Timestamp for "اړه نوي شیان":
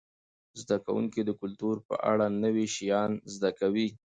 2.11-3.11